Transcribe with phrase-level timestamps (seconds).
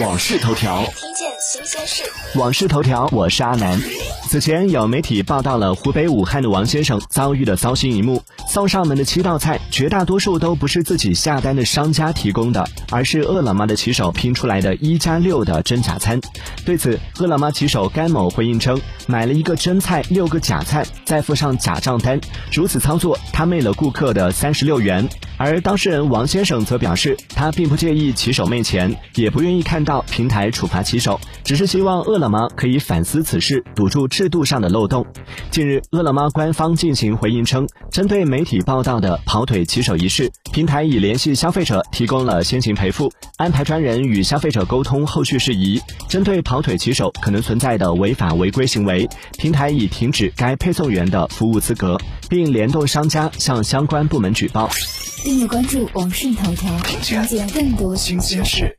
[0.00, 2.02] 往事头条，听见新鲜事。
[2.34, 3.80] 往事头条，我是阿南。
[4.28, 16.20] 此前有媒体报道了湖北武汉的王先生遭遇的糟心一幕：送上门的七道菜，绝大多数都不是自己下单的商家提供的，而是饿了么的骑手拼出来的一加六的真假餐。
[16.64, 22.20] 对此，饿了么骑手甘某回应称，买了一个真菜，六个假菜，再附上假账单，
[22.52, 25.08] 如此操作，他昧了顾客的三十六元。
[25.38, 35.06] 而当事人王先生则表示，他并不介意骑手昧钱，也不愿意看到平台处罚骑手，只是希望饿了么可以反思此事，堵住制度上的漏洞。
[35.50, 45.80] 近日，饿了么官方进行回应称，针对媒体报道的跑腿骑手一事，平台已联系消费者提供了先行赔付，安排专人与消费者沟通后续事宜。
[46.08, 54.70] 针对跑腿骑手可能存在的违法违规行为，平台已停止该配送员的服务资格，并联动商家向相关部门举报。
[55.22, 58.74] 订阅关注网讯头条，了解更多新鲜事。